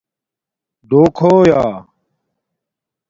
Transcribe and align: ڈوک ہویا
ڈوک 0.89 1.15
ہویا 1.23 1.61